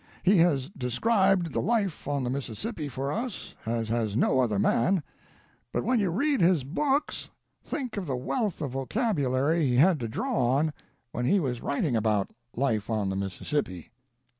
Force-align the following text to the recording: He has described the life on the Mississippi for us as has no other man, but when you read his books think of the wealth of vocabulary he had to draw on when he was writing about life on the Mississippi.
He 0.23 0.37
has 0.39 0.67
described 0.71 1.53
the 1.53 1.61
life 1.61 2.07
on 2.07 2.23
the 2.23 2.31
Mississippi 2.31 2.89
for 2.89 3.11
us 3.11 3.53
as 3.67 3.89
has 3.89 4.15
no 4.15 4.39
other 4.39 4.57
man, 4.57 5.03
but 5.71 5.83
when 5.83 5.99
you 5.99 6.09
read 6.09 6.41
his 6.41 6.63
books 6.63 7.29
think 7.63 7.97
of 7.97 8.07
the 8.07 8.15
wealth 8.15 8.61
of 8.61 8.71
vocabulary 8.71 9.61
he 9.67 9.75
had 9.75 9.99
to 9.99 10.07
draw 10.07 10.53
on 10.57 10.73
when 11.11 11.25
he 11.27 11.39
was 11.39 11.61
writing 11.61 11.95
about 11.95 12.31
life 12.55 12.89
on 12.89 13.11
the 13.11 13.15
Mississippi. 13.15 13.91